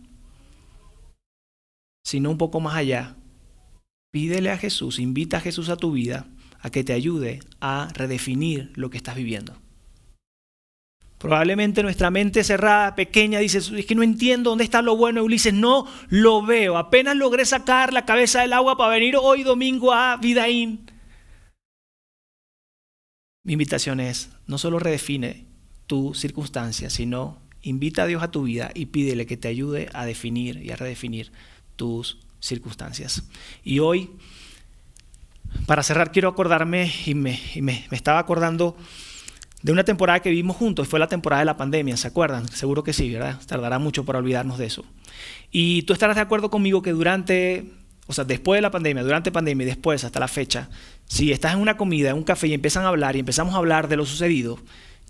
[2.05, 3.17] sino un poco más allá.
[4.13, 6.29] Pídele a Jesús, invita a Jesús a tu vida
[6.65, 9.55] a que te ayude a redefinir lo que estás viviendo.
[11.19, 15.53] Probablemente nuestra mente cerrada, pequeña, dice, es que no entiendo dónde está lo bueno Ulises,
[15.53, 16.79] no lo veo.
[16.79, 20.91] Apenas logré sacar la cabeza del agua para venir hoy domingo a Vidaín.
[23.43, 25.45] Mi invitación es, no solo redefine
[25.87, 30.07] tu circunstancia, sino invita a Dios a tu vida y pídele que te ayude a
[30.07, 31.31] definir y a redefinir
[31.77, 33.23] tus circunstancias.
[33.63, 34.11] Y hoy
[35.67, 37.41] para cerrar, quiero acordarme, y, me,
[37.91, 38.77] estaba acordando
[39.63, 42.47] de una temporada que vivimos juntos, fue la temporada de la pandemia, ¿se acuerdan?
[42.49, 43.41] Seguro que sí, ¿verdad?
[43.47, 44.85] Tardará mucho para olvidarnos de eso.
[45.51, 47.73] Y tú estarás de acuerdo conmigo que durante,
[48.07, 50.69] o sea, después de la pandemia, durante pandemia y después, hasta la fecha,
[51.07, 53.59] si estás en una comida, en un café y empiezan a hablar y empezamos a
[53.59, 54.59] hablar de lo sucedido,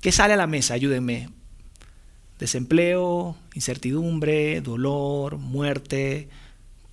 [0.00, 0.74] ¿qué sale a la mesa?
[0.74, 1.30] Ayúdenme.
[2.38, 6.28] Desempleo, incertidumbre, dolor, muerte,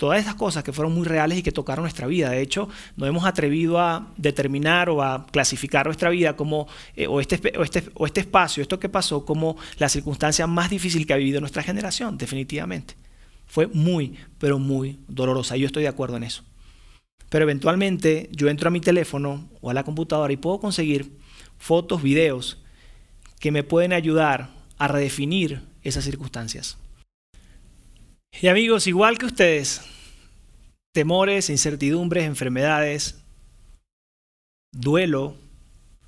[0.01, 2.31] Todas esas cosas que fueron muy reales y que tocaron nuestra vida.
[2.31, 7.21] De hecho, nos hemos atrevido a determinar o a clasificar nuestra vida como, eh, o,
[7.21, 11.17] este, este, o este espacio, esto que pasó, como la circunstancia más difícil que ha
[11.17, 12.95] vivido nuestra generación, definitivamente.
[13.45, 15.55] Fue muy, pero muy dolorosa.
[15.55, 16.43] Yo estoy de acuerdo en eso.
[17.29, 21.11] Pero eventualmente yo entro a mi teléfono o a la computadora y puedo conseguir
[21.59, 22.57] fotos, videos
[23.39, 24.49] que me pueden ayudar
[24.79, 26.79] a redefinir esas circunstancias.
[28.39, 29.81] Y amigos, igual que ustedes,
[30.93, 33.21] temores, incertidumbres, enfermedades,
[34.71, 35.35] duelo,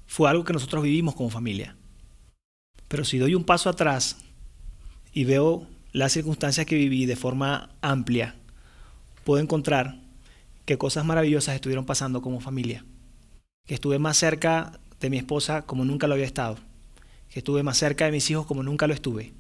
[0.08, 1.76] fue algo que nosotros vivimos como familia.
[2.88, 4.18] Pero si doy un paso atrás
[5.12, 8.36] y veo las circunstancias que viví de forma amplia,
[9.26, 10.00] puedo encontrar
[10.66, 12.86] que cosas maravillosas estuvieron pasando como familia.
[13.68, 16.58] Que estuve más cerca de mi esposa como nunca lo había estado.
[17.30, 19.34] Que estuve más cerca de mis hijos como nunca lo estuve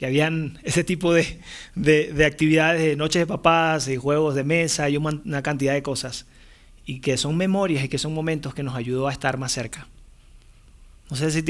[0.00, 4.96] que habían ese tipo de, actividades de noches de papás, de juegos de mesa y
[4.96, 6.24] una cantidad de cosas.
[6.86, 9.88] Y que son memorias y que son momentos que nos ayudó a estar más cerca.
[11.10, 11.44] No sé si,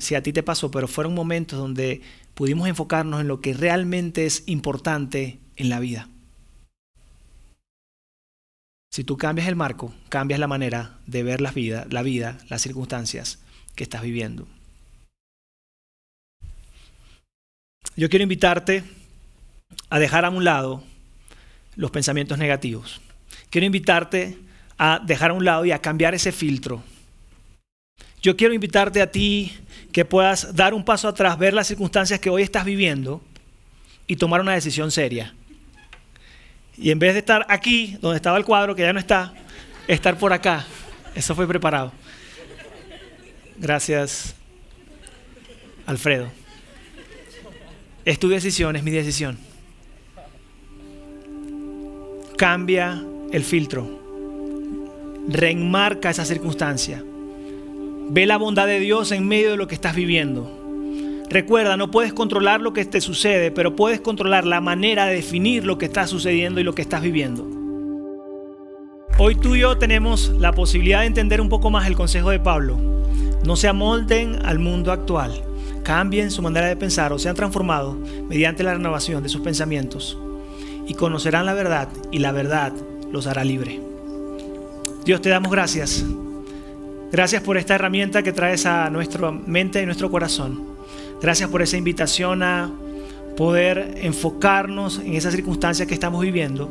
[0.00, 2.00] si, a, ti te pasó, pero fueron momentos donde
[2.34, 6.08] pudimos enfocarnos en lo que realmente es importante en la vida.
[8.90, 12.62] Si tú cambias el marco, cambias la manera de ver la vida, la vida, las
[12.62, 13.38] circunstancias
[13.76, 14.48] que estás viviendo.
[17.96, 18.84] Yo quiero invitarte
[19.88, 20.84] a dejar a un lado
[21.76, 23.00] los pensamientos negativos.
[23.48, 24.38] Quiero invitarte
[24.76, 26.82] a dejar a un lado y a cambiar ese filtro.
[28.20, 29.52] Yo quiero invitarte a ti
[29.92, 33.22] que puedas dar un paso atrás, ver las circunstancias que hoy estás viviendo
[34.06, 35.34] y tomar una decisión seria.
[36.76, 39.32] Y en vez de estar aquí, donde estaba el cuadro, que ya no está,
[39.88, 40.66] estar por acá.
[41.14, 41.92] Eso fue preparado.
[43.56, 44.34] Gracias,
[45.86, 46.30] Alfredo.
[48.06, 49.36] Es tu decisión, es mi decisión.
[52.38, 53.02] Cambia
[53.32, 53.84] el filtro.
[55.28, 57.02] Reenmarca esa circunstancia.
[58.10, 60.48] Ve la bondad de Dios en medio de lo que estás viviendo.
[61.28, 65.64] Recuerda, no puedes controlar lo que te sucede, pero puedes controlar la manera de definir
[65.64, 67.44] lo que está sucediendo y lo que estás viviendo.
[69.18, 72.38] Hoy tú y yo tenemos la posibilidad de entender un poco más el consejo de
[72.38, 72.78] Pablo.
[73.44, 75.42] No se amolden al mundo actual
[75.86, 77.96] cambien su manera de pensar o sean transformados
[78.28, 80.18] mediante la renovación de sus pensamientos
[80.88, 82.72] y conocerán la verdad y la verdad
[83.12, 83.80] los hará libre.
[85.04, 86.04] Dios te damos gracias.
[87.12, 90.60] Gracias por esta herramienta que traes a nuestra mente y nuestro corazón.
[91.22, 92.68] Gracias por esa invitación a
[93.36, 96.68] poder enfocarnos en esas circunstancias que estamos viviendo,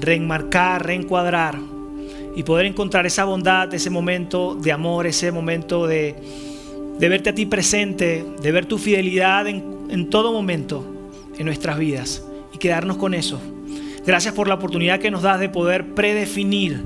[0.00, 1.60] reenmarcar, reencuadrar
[2.34, 6.47] y poder encontrar esa bondad, ese momento de amor, ese momento de,
[6.98, 10.84] de verte a ti presente, de ver tu fidelidad en, en todo momento
[11.38, 13.40] en nuestras vidas y quedarnos con eso.
[14.04, 16.82] Gracias por la oportunidad que nos das de poder predefinir,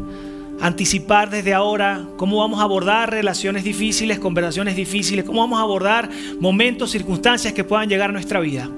[0.60, 6.10] anticipar desde ahora cómo vamos a abordar relaciones difíciles, conversaciones difíciles, cómo vamos a abordar
[6.40, 8.68] momentos, circunstancias que puedan llegar a nuestra vida.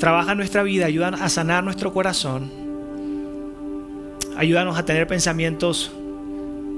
[0.00, 2.50] Trabaja nuestra vida, ayuda a sanar nuestro corazón.
[4.36, 5.92] Ayúdanos a tener pensamientos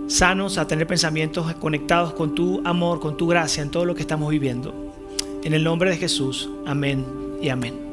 [0.07, 4.03] sanos, a tener pensamientos conectados con tu amor, con tu gracia en todo lo que
[4.03, 4.93] estamos viviendo.
[5.43, 7.05] En el nombre de Jesús, amén
[7.41, 7.87] y amén.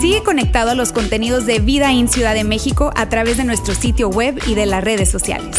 [0.00, 3.74] Sigue conectado a los contenidos de Vida en Ciudad de México a través de nuestro
[3.74, 5.56] sitio web y de las redes sociales.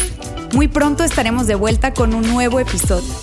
[0.53, 3.13] Muy pronto estaremos de vuelta con un nuevo episodio.